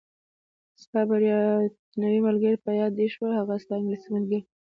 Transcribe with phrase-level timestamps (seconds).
[0.83, 4.41] ستا بریتانوي ملګرې، په یاد دې شول؟ هغه ستا انګلیسۍ ملګرې.